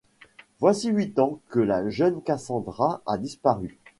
[0.59, 3.77] Voici huit ans que la jeune Cassandra a disparu.